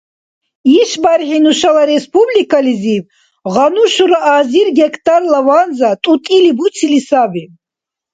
ИшбархӀи 0.79 1.37
нушала 1.45 1.83
республикализиб 1.93 3.03
гъану 3.53 3.83
шура 3.93 4.19
азир 4.37 4.67
гектарла 4.79 5.39
ванза 5.47 5.91
тӀутӀили 6.03 6.51
буцили 6.57 6.99
саби. 7.07 7.43